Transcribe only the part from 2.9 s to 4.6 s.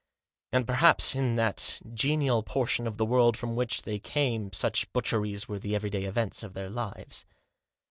the world from which they came,